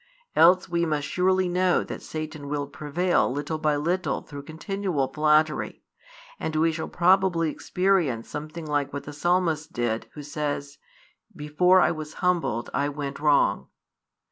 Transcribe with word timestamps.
Else 0.35 0.67
we 0.67 0.83
must 0.83 1.07
surely 1.07 1.47
know 1.47 1.83
that 1.83 2.01
Satan 2.01 2.47
will 2.49 2.65
prevail 2.65 3.31
little 3.31 3.59
by 3.59 3.75
little 3.75 4.23
through 4.23 4.41
continual 4.41 5.13
flattery, 5.13 5.83
and 6.39 6.55
we 6.55 6.71
shall 6.71 6.87
probably 6.87 7.51
experience 7.51 8.27
something 8.27 8.65
like 8.65 8.91
what 8.93 9.03
the 9.03 9.13
Psalmist 9.13 9.71
did, 9.73 10.07
who 10.15 10.23
says: 10.23 10.79
Before 11.35 11.81
I 11.81 11.91
was 11.91 12.15
humbled, 12.15 12.71
I 12.73 12.89
went 12.89 13.19
wrong. 13.19 13.67